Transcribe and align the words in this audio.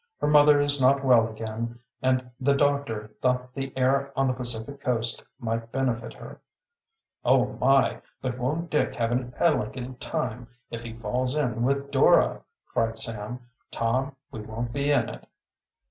Her 0.19 0.25
mother 0.25 0.59
is 0.59 0.81
not 0.81 1.05
well 1.05 1.27
again, 1.27 1.77
and 2.01 2.31
the 2.39 2.55
doctor 2.55 3.09
thought 3.21 3.53
the 3.53 3.71
air 3.77 4.11
on 4.15 4.25
the 4.25 4.33
Pacific 4.33 4.81
coast 4.81 5.23
might 5.37 5.71
benefit 5.71 6.11
her." 6.13 6.41
"Oh, 7.23 7.53
my, 7.61 8.01
but 8.19 8.39
won't 8.39 8.71
Dick 8.71 8.95
have 8.95 9.11
an 9.11 9.31
elegant 9.37 9.99
time, 10.01 10.47
if 10.71 10.81
he 10.81 10.97
falls 10.97 11.37
in 11.37 11.61
with 11.61 11.91
Dora!" 11.91 12.41
cried 12.65 12.97
Sam. 12.97 13.41
"Tom, 13.69 14.15
we 14.31 14.41
won't 14.41 14.73
be 14.73 14.89
in 14.91 15.07
it." 15.07 15.27